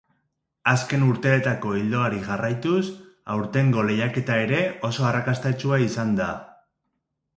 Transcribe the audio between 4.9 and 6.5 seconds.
oso arrakastatsua izan da.